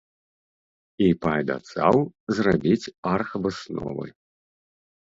[1.07, 1.95] І паабяцаў
[2.39, 4.07] зрабіць аргвысновы.